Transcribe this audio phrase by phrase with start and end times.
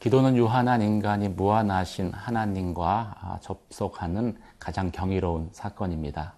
[0.00, 6.36] 기도는 유한한 인간이 무한하신 하나님과 아, 접속하는 가장 경이로운 사건입니다.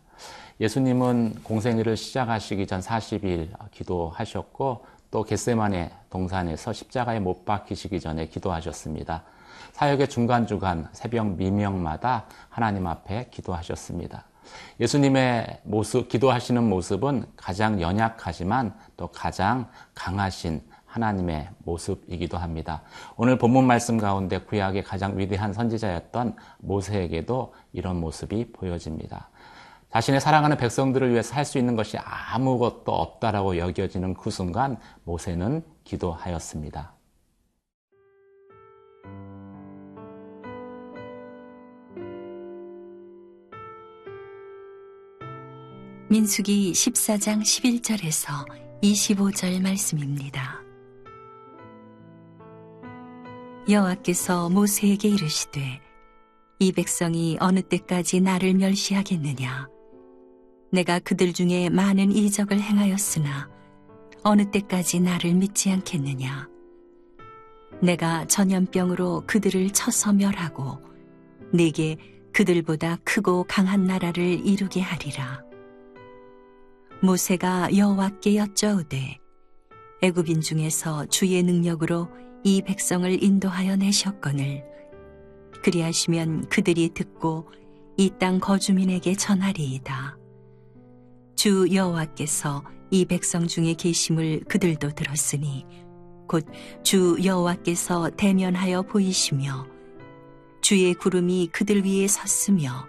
[0.59, 9.23] 예수님은 공생애를 시작하시기 전 40일 기도하셨고 또 겟세만의 동산에서 십자가에 못 박히시기 전에 기도하셨습니다.
[9.75, 14.25] 사역의 중간중간 새벽 미명마다 하나님 앞에 기도하셨습니다.
[14.81, 20.63] 예수님의 모습, 기도하시는 모습은 가장 연약하지만 또 가장 강하신
[20.93, 22.83] 하나님의 모습이기도 합니다.
[23.17, 29.31] 오늘 본문 말씀 가운데 구약의 가장 위대한 선지자였던 모세에게도 이런 모습이 보여집니다.
[29.91, 36.95] 자신의 사랑하는 백성들을 위해서 할 수 있는 것이 아무것도 없다라고 여겨지는 그 순간 모세는 기도하였습니다.
[46.09, 48.29] 민숙이 14장 11절에서
[48.83, 50.62] 25절 말씀입니다.
[53.69, 55.81] 여호와께서 모세에게 이르시되
[56.59, 59.69] 이 백성이 어느 때까지 나를 멸시하겠느냐?
[60.73, 63.49] 내가 그들 중에 많은 이적을 행하였으나
[64.25, 66.49] 어느 때까지 나를 믿지 않겠느냐?
[67.81, 70.81] 내가 전염병으로 그들을 쳐서 멸하고
[71.53, 71.97] 내게
[72.33, 75.45] 그들보다 크고 강한 나라를 이루게 하리라.
[77.01, 79.19] 모세가 여호와께 여짜오되
[80.03, 82.09] 애굽인 중에서 주의 능력으로
[82.45, 84.65] 이 백성을 인도하여 내셨거늘
[85.63, 87.49] 그리하시면 그들이 듣고
[87.97, 90.19] 이 땅 거주민에게 전하리이다.
[91.37, 95.67] 주 여호와께서 이 백성 중에 계심을 그들도 들었으니
[96.27, 96.45] 곧
[96.83, 99.67] 주 여호와께서 대면하여 보이시며
[100.63, 102.87] 주의 구름이 그들 위에 섰으며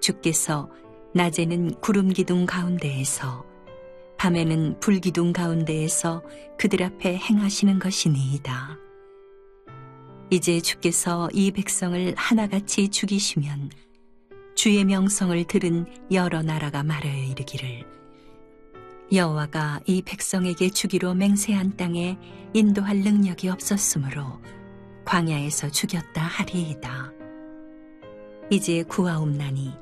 [0.00, 0.68] 주께서
[1.14, 3.44] 낮에는 구름 기둥 가운데에서
[4.20, 6.22] 밤에는 불 기둥 가운데에서
[6.58, 8.76] 그들 앞에 행하시는 것이니이다.
[10.28, 13.70] 이제 주께서 이 백성을 하나같이 죽이시면
[14.54, 17.86] 주의 명성을 들은 여러 나라가 말하여 이르기를
[19.10, 22.18] 여호와가 이 백성에게 주기로 맹세한 땅에
[22.52, 24.38] 인도할 능력이 없었으므로
[25.06, 27.10] 광야에서 죽였다 하리이다.
[28.50, 29.72] 이제 구하옵나니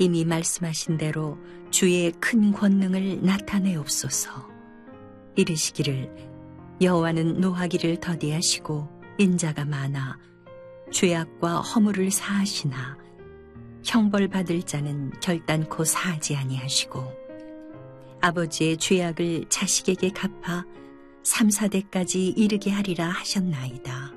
[0.00, 1.36] 이미 말씀하신 대로
[1.70, 4.48] 주의 큰 권능을 나타내옵소서.
[5.36, 6.10] 이르시기를
[6.80, 10.18] 여호와는 노하기를 더디하시고 인자가 많아
[10.90, 12.96] 죄악과 허물을 사하시나
[13.84, 17.04] 형벌 받을 자는 결단코 사하지 아니하시고
[18.22, 20.64] 아버지의 죄악을 자식에게 갚아
[21.22, 24.14] 3, 4대까지 이르게 하리라 하셨나이다.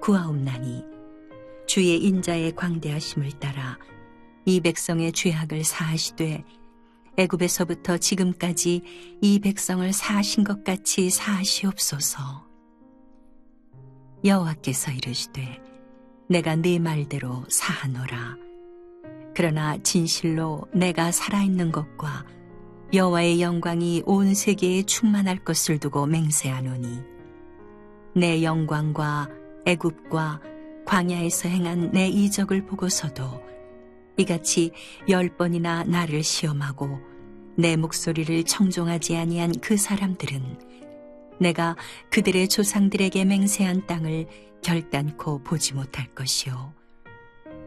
[0.00, 0.82] 구하옵나니
[1.68, 3.78] 주의 인자의 광대하심을 따라
[4.44, 6.44] 이 백성의 죄악을 사하시되
[7.16, 8.82] 애굽에서부터 지금까지
[9.20, 12.44] 이 백성을 사하신 것 같이 사하시옵소서.
[14.24, 15.60] 여호와께서 이르시되
[16.28, 18.36] 내가 네 말대로 사하노라.
[19.34, 22.24] 그러나 진실로 내가 살아있는 것과
[22.92, 27.02] 여호와의 영광이 온 세계에 충만할 것을 두고 맹세하노니
[28.14, 29.28] 내 영광과
[29.66, 30.40] 애굽과
[30.86, 33.42] 광야에서 행한 내 이적을 보고서도
[34.16, 34.72] 이같이
[35.08, 37.00] 열 번이나 나를 시험하고
[37.56, 40.58] 내 목소리를 청종하지 아니한 그 사람들은
[41.40, 41.76] 내가
[42.10, 44.26] 그들의 조상들에게 맹세한 땅을
[44.62, 46.72] 결단코 보지 못할 것이요.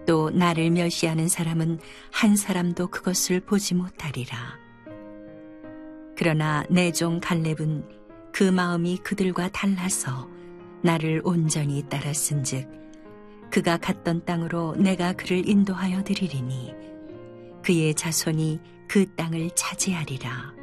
[0.05, 1.79] 또 나를 멸시하는 사람은
[2.11, 4.37] 한 사람도 그것을 보지 못하리라.
[6.17, 7.83] 그러나 내 종 갈렙은
[8.31, 10.29] 그 마음이 그들과 달라서
[10.81, 12.86] 나를 온전히 따랐은즉
[13.51, 16.73] 그가 갔던 땅으로 내가 그를 인도하여 드리리니
[17.63, 20.55] 그의 자손이 그 땅을 차지하리라.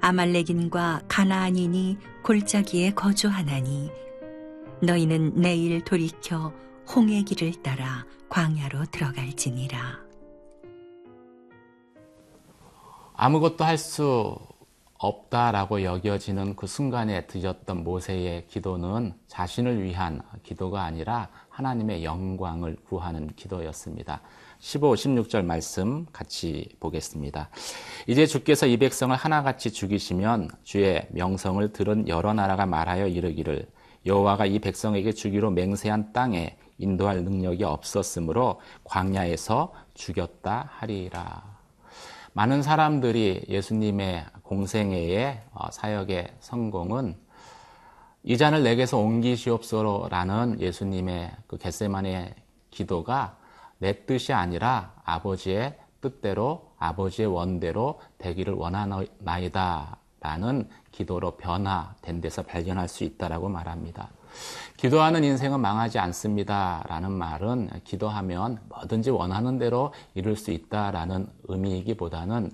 [0.00, 3.90] 아말렉인과 가나안인이 골짜기에 거주하나니
[4.82, 6.52] 너희는 내일 돌이켜
[6.94, 10.06] 홍해 길을 따라 광야로 들어갈지니라.
[13.14, 14.38] 아무것도 할 수
[14.98, 24.20] 없다라고 여겨지는 그 순간에 드렸던 모세의 기도는 자신을 위한 기도가 아니라 하나님의 영광을 구하는 기도였습니다.
[24.58, 27.50] 15, 16절 말씀 같이 보겠습니다.
[28.06, 33.68] 이제 주께서 이 백성을 하나같이 죽이시면 주의 명성을 들은 여러 나라가 말하여 이르기를
[34.06, 41.55] 여호와가 이 백성에게 주기로 맹세한 땅에 인도할 능력이 없었으므로 광야에서 죽였다 하리라.
[42.36, 47.16] 많은 사람들이 예수님의 공생애의 어, 사역의 성공은
[48.24, 52.34] 이 잔을 내게서 옮기시옵소서라는 예수님의 그 겟세만의
[52.68, 53.38] 기도가
[53.78, 63.04] 내 뜻이 아니라 아버지의 뜻대로 아버지의 원대로 되기를 원하나이다 라는 기도로 변화된 데서 발견할 수
[63.04, 64.10] 있다라고 말합니다.
[64.76, 66.84] 기도하는 인생은 망하지 않습니다.
[66.86, 72.50] 라는 말은 기도하면 뭐든지 원하는 대로 이룰 수 있다라는 의미이기보다는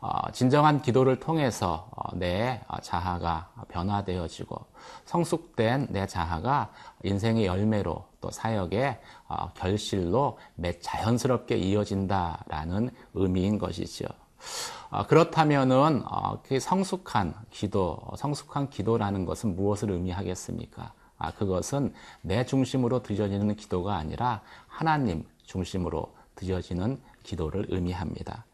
[0.00, 4.56] 어, 진정한 기도를 통해서 어, 내 자아가 변화되어지고
[5.04, 6.70] 성숙된 내 자아가
[7.02, 14.06] 인생의 열매로 또 사역의 어, 결실로 매 자연스럽게 이어진다라는 의미인 것이죠.
[15.08, 16.02] 그렇다면은
[16.44, 20.92] 그 성숙한 기도, 성숙한 기도라는 것은 무엇을 의미하겠습니까?
[21.18, 21.92] 아, 그것은
[22.22, 28.44] 내 중심으로 드려지는 기도가 아니라 하나님 중심으로 드려지는 기도를 의미합니다.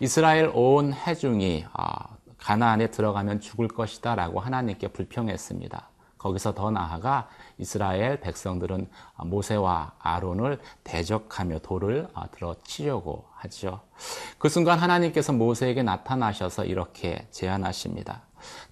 [0.00, 2.08] 이스라엘 온 해중이 아,
[2.38, 5.88] 가나안에 들어가면 죽을 것이다 라고 하나님께 불평했습니다.
[6.18, 7.28] 거기서 더 나아가
[7.58, 8.88] 이스라엘 백성들은
[9.24, 13.80] 모세와 아론을 대적하며 돌을 아, 들어 치려고 하죠.
[14.38, 18.22] 그 순간 하나님께서 모세에게 나타나셔서 이렇게 제안하십니다.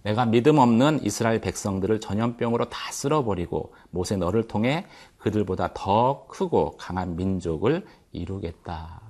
[0.03, 4.87] 내가 믿음 없는 이스라엘 백성들을 전염병으로 다 쓸어버리고 모세 너를 통해
[5.19, 9.01] 그들보다 더 크고 강한 민족을 이루겠다.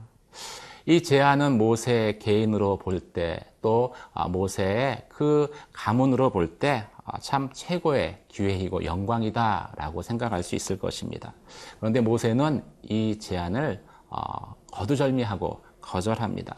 [0.86, 8.24] 이 제안은 모세 개인으로 볼 때, 또 아, 모세의 그 가문으로 볼 때참 아, 최고의
[8.28, 11.32] 기회이고 영광이다라고 생각할 수 있을 것입니다.
[11.78, 16.56] 그런데 모세는 이 제안을 어, 거두절미하고 거절합니다.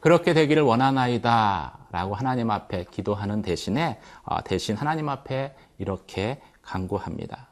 [0.00, 7.48] 그렇게 되기를 원하나이다 라고 하나님 앞에 기도하는 대신에 어, 대신 하나님 앞에 이렇게 간구합니다.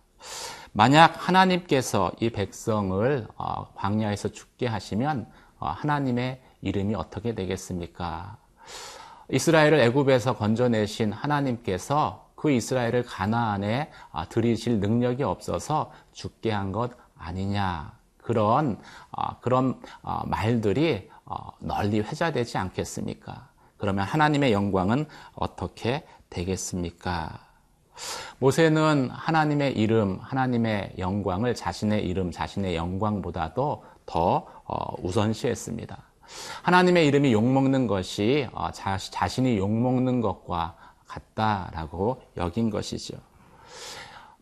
[0.72, 5.26] 만약 하나님께서 이 백성을 어, 광야에서 죽게 하시면
[5.58, 8.36] 어, 하나님의 이름이 어떻게 되겠습니까?
[9.30, 13.90] 이스라엘을 애굽에서 건져내신 하나님께서 그 이스라엘을 가나안에
[14.30, 17.97] 들이실 능력이 없어서 죽게 한 것 아니냐
[18.28, 18.78] 그런
[19.40, 19.80] 그런
[20.26, 21.08] 말들이
[21.60, 23.48] 널리 회자되지 않겠습니까?
[23.78, 27.40] 그러면 하나님의 영광은 어떻게 되겠습니까?
[28.38, 35.96] 모세는 하나님의 이름, 하나님의 영광을 자신의 이름, 자신의 영광보다도 더 어, 우선시했습니다.
[36.62, 40.76] 하나님의 이름이 욕먹는 것이 어, 자신이 욕먹는 것과
[41.06, 43.16] 같다라고 여긴 것이죠.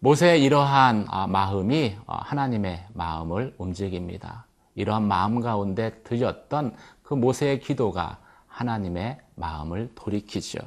[0.01, 4.47] 모세의 이러한 어, 마음이 하나님의 마음을 움직입니다.
[4.75, 10.59] 이러한 마음 가운데 들렸던 그 모세의 기도가 하나님의 마음을 돌이키죠.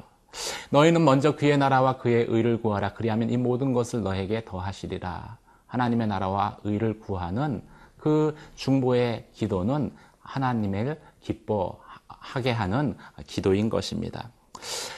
[0.70, 2.94] 너희는 먼저 그의 나라와 그의 의를 구하라.
[2.94, 5.38] 그리하면 이 모든 것을 너에게 더하시리라.
[5.66, 7.62] 하나님의 나라와 의를 구하는
[7.96, 12.96] 그 중보의 기도는 하나님을 기뻐하게 하는
[13.26, 14.30] 기도인 것입니다.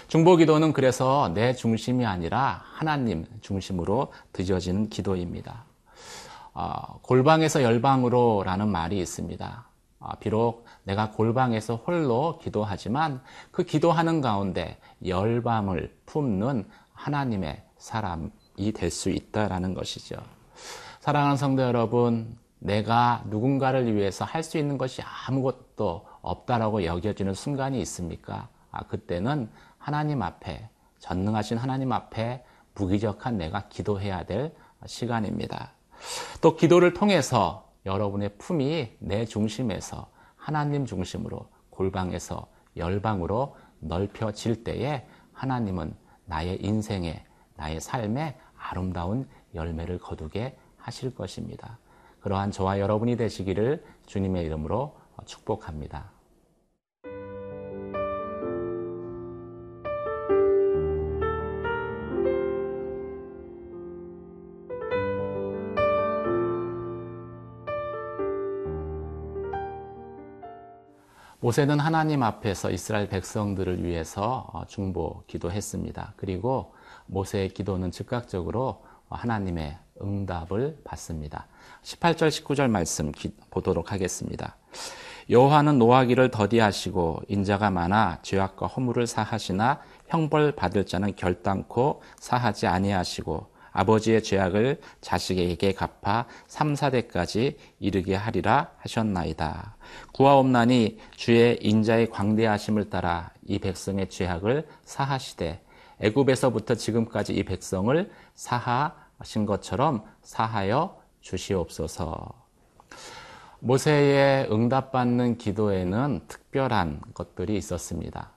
[0.09, 5.65] 중보 기도는 그래서 내 중심이 아니라 하나님 중심으로 드려지는 기도입니다.
[6.55, 9.67] 어, 골방에서 열방으로라는 말이 있습니다.
[10.01, 19.11] 어, 비록 내가 골방에서 홀로 기도하지만 그 기도하는 가운데 열방을 품는 하나님의 사람이 될 수
[19.11, 20.17] 있다라는 것이죠.
[21.01, 28.49] 사랑하는 성도 여러분, 내가 누군가를 위해서 할 수 있는 것이 아무것도 없다라고 여겨지는 순간이 있습니까?
[28.73, 29.49] 아, 그때는
[29.79, 34.55] 하나님 앞에, 전능하신 하나님 앞에 무기력한 내가 기도해야 될
[34.87, 35.73] 시간입니다.
[36.41, 46.63] 또 기도를 통해서 여러분의 품이 내 중심에서 하나님 중심으로 골방에서 열방으로 넓혀질 때에 하나님은 나의
[46.63, 47.25] 인생에,
[47.57, 51.79] 나의 삶에 아름다운 열매를 거두게 하실 것입니다.
[52.21, 56.11] 그러한 저와 여러분이 되시기를 주님의 이름으로 축복합니다.
[71.43, 76.15] 모세는 하나님 앞에서 이스라엘 백성들을 위해서 어, 중보 기도했습니다.
[76.17, 76.73] 그리고
[77.07, 81.49] 모세의 기도는 즉각적으로 하나님의 응답을 받습니다.
[81.83, 83.11] 18절 19절 말씀
[83.51, 84.57] 보도록 하겠습니다.
[85.31, 94.23] 여호와는 노하기를 더디하시고 인자가 많아 죄악과 허물을 사하시나 형벌 받을 자는 결단코 사하지 아니하시고 아버지의
[94.23, 99.77] 죄악을 자식에게 갚아 3, 4대까지 이르게 하리라 하셨나이다.
[100.13, 105.63] 구하옵나니 주의 인자의 광대하심을 따라 이 백성의 죄악을 사하시되
[106.01, 112.43] 애굽에서부터 지금까지 이 백성을 사하신 것처럼 사하여 주시옵소서.
[113.61, 118.33] 모세의 응답받는 기도에는 특별한 것들이 있었습니다.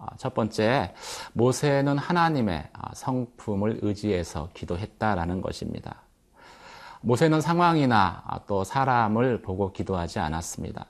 [0.00, 0.94] 아, 첫 번째,
[1.34, 5.96] 모세는 하나님의 아, 성품을 의지해서 기도했다라는 것입니다.
[7.02, 10.86] 모세는 상황이나 아, 또 사람을 보고 기도하지 않았습니다.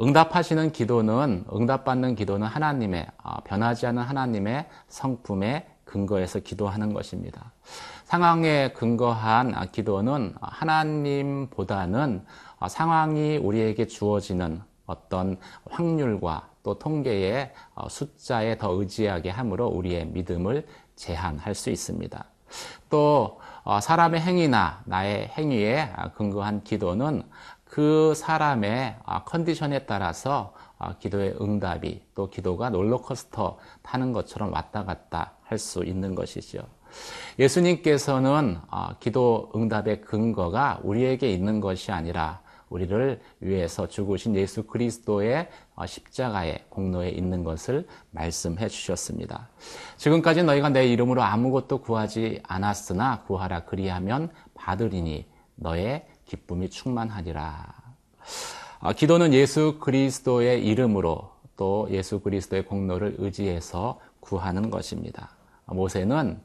[0.00, 3.06] 응답하시는 기도는, 응답받는 기도는 하나님의,
[3.44, 7.52] 변하지 않은 하나님의 성품에 근거해서 기도하는 것입니다.
[8.04, 12.24] 상황에 근거한 기도는 하나님보다는
[12.68, 15.38] 상황이 우리에게 주어지는 어떤
[15.70, 17.52] 확률과 또 통계의
[17.88, 22.24] 숫자에 더 의지하게 함으로 우리의 믿음을 제한할 수 있습니다.
[22.88, 23.40] 또
[23.80, 27.22] 사람의 행위나 나의 행위에 근거한 기도는
[27.64, 30.54] 그 사람의 컨디션에 따라서
[30.98, 36.60] 기도의 응답이 또 기도가 롤러코스터 타는 것처럼 왔다 갔다 할 수 있는 것이죠.
[37.38, 38.58] 예수님께서는
[38.98, 45.48] 기도 응답의 근거가 우리에게 있는 것이 아니라 우리를 위해서 죽으신 예수 그리스도의
[45.86, 49.48] 십자가의 공로에 있는 것을 말씀해 주셨습니다.
[49.96, 57.74] 지금까지 너희가 내 이름으로 아무것도 구하지 않았으나 구하라 그리하면 받으리니 너의 기쁨이 충만하리라.
[58.96, 65.30] 기도는 예수 그리스도의 이름으로 또 예수 그리스도의 공로를 의지해서 구하는 것입니다.
[65.66, 66.40] 모세는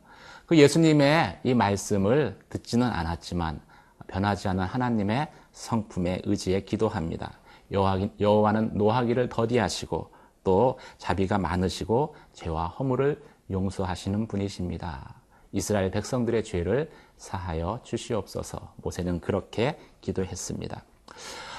[0.45, 3.61] 그 예수님의 이 말씀을 듣지는 않았지만
[4.07, 7.39] 변하지 않은 하나님의 성품에 의지해 기도합니다.
[7.71, 10.11] 여호와는 노하기를 더디하시고
[10.43, 15.15] 또 자비가 많으시고 죄와 허물을 용서하시는 분이십니다.
[15.51, 18.73] 이스라엘 백성들의 죄를 사하여 주시옵소서.
[18.77, 20.83] 모세는 그렇게 기도했습니다.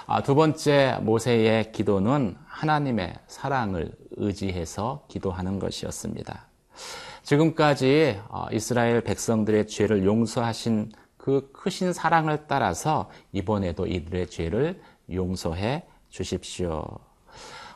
[0.07, 6.47] 아, 두 번째 모세의 기도는 하나님의 사랑을 의지해서 기도하는 것이었습니다.
[7.23, 15.85] 지금까지 어, 이스라엘 백성들의 죄를 용서하신 그 크신 사랑을 따라서 이번에도 이들의 죄를 용서해
[16.17, 16.83] 주십시오.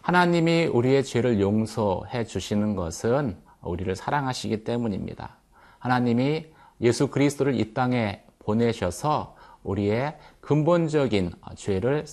[0.01, 5.37] 하나님이 우리의 죄를 용서해 주시는 것은 우리를 사랑하시기 때문입니다.
[5.79, 6.47] 하나님이
[6.81, 12.07] 예수 그리스도를 이 땅에 보내셔서 우리의 근본적인 죄를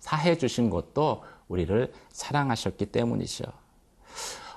[0.00, 3.44] 사해 주신 것도 우리를 사랑하셨기 때문이죠.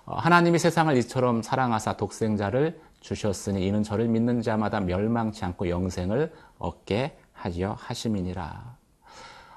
[0.06, 7.78] 하나님이 세상을 이처럼 사랑하사 독생자를 주셨으니 이는 저를 믿는 자마다 멸망치 않고 영생을 얻게 하려
[7.80, 8.83] 하심이니라.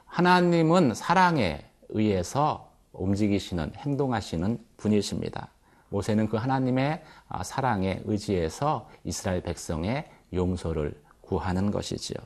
[0.07, 5.49] 하나님은 사랑에 의해서 움직이시는 행동하시는 분이십니다.
[5.91, 7.03] 모세는 그 하나님의
[7.45, 12.17] 사랑에 의지해서 이스라엘 백성의 용서를 구하는 것이지요.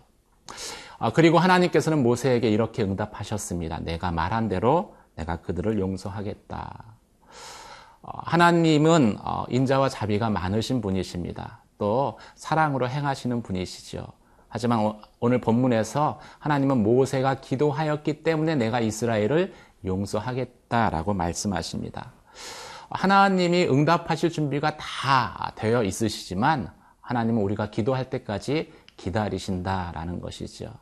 [1.15, 3.81] 그리고 하나님께서는 모세에게 이렇게 응답하셨습니다.
[3.81, 6.85] 내가 말한 대로 내가 그들을 용서하겠다.
[8.03, 11.63] 어, 하나님은 어, 인자와 자비가 많으신 분이십니다.
[11.79, 14.07] 또 사랑으로 행하시는 분이시죠.
[14.51, 19.55] 하지만 오늘 본문에서 하나님은 모세가 기도하였기 때문에 내가 이스라엘을
[19.85, 22.13] 용서하겠다라고 말씀하십니다.
[22.91, 30.73] 하나님이 응답하실 준비가 다 되어 있으시지만 하나님은 우리가 기도할 때까지 기다리신다라는 것이죠.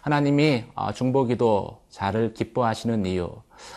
[0.00, 3.30] 하나님이 어, 중보기도 자를 기뻐하시는 이유,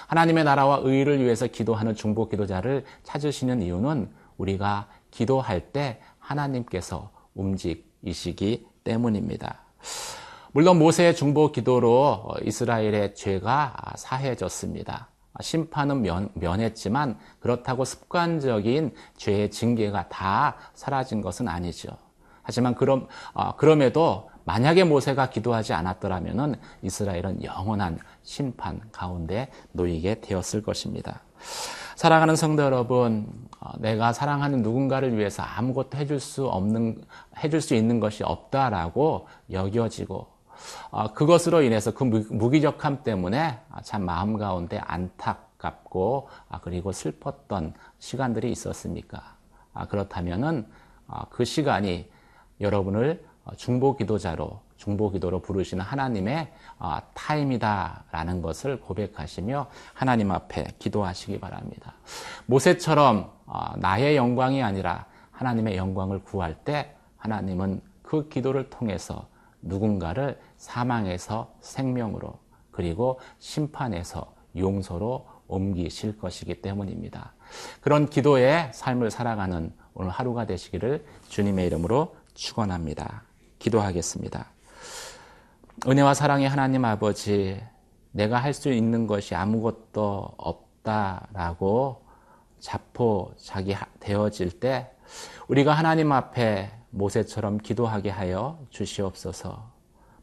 [0.07, 9.59] 하나님의 나라와 의를 위해서 기도하는 중보 기도자를 찾으시는 이유는 우리가 기도할 때 하나님께서 움직이시기 때문입니다.
[10.53, 15.09] 물론 모세의 중보 기도로 이스라엘의 죄가 사해졌습니다.
[15.41, 21.89] 심판은 면, 면했지만 그렇다고 습관적인 죄의 징계가 다 사라진 것은 아니죠.
[22.41, 31.21] 하지만 그럼, 어, 그럼에도 만약에 모세가 기도하지 않았더라면 이스라엘은 영원한 심판 가운데 놓이게 되었을 것입니다.
[31.95, 33.25] 사랑하는 성도 여러분,
[33.61, 37.01] 어, 내가 사랑하는 누군가를 위해서 아무것도 해줄 수 없는,
[37.41, 40.27] 해줄 수 있는 것이 없다라고 여겨지고,
[40.91, 49.35] 어, 그것으로 인해서 그 무기력함 때문에 참 마음 가운데 안타깝고, 아, 그리고 슬펐던 시간들이 있었습니까?
[49.73, 50.67] 아, 그렇다면은
[51.07, 52.09] 어, 그 시간이
[52.59, 61.39] 여러분을 어, 중보 기도자로 중보 기도로 부르시는 하나님의 어, 타임이다라는 것을 고백하시며 하나님 앞에 기도하시기
[61.39, 61.95] 바랍니다.
[62.45, 69.27] 모세처럼 어, 나의 영광이 아니라 하나님의 영광을 구할 때 하나님은 그 기도를 통해서
[69.63, 72.37] 누군가를 사망에서 생명으로
[72.69, 77.33] 그리고 심판에서 용서로 옮기실 것이기 때문입니다.
[77.81, 83.23] 그런 기도의 삶을 살아가는 오늘 하루가 되시기를 주님의 이름으로 축원합니다.
[83.59, 84.54] 기도하겠습니다.
[85.83, 87.61] 은혜와 사랑의 하나님 아버지,
[88.11, 92.01] 내가 할 수 있는 것이 아무것도 없다라고
[92.59, 94.89] 자포 자기 되어질 때
[95.47, 99.69] 우리가 하나님 앞에 모세처럼 기도하게 하여 주시옵소서.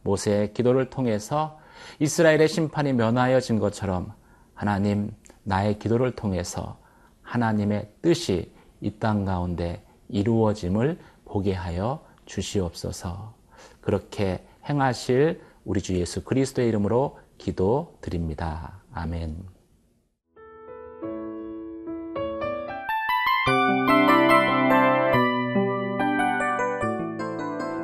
[0.02, 1.60] 모세의 기도를 통해서
[2.00, 4.12] 이스라엘의 심판이 면하여진 것처럼
[4.54, 6.78] 하나님 나의 기도를 통해서
[7.22, 13.34] 하나님의 뜻이 이 땅 가운데 이루어짐을 보게 하여 주시옵소서.
[13.80, 18.82] 그렇게 행하실 우리 주 예수 그리스도의 이름으로 기도드립니다.
[18.92, 19.44] 아멘.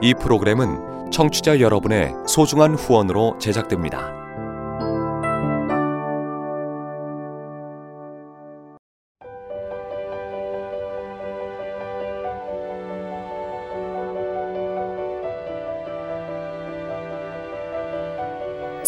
[0.00, 4.27] 이 프로그램은 청취자 여러분의 소중한 후원으로 제작됩니다.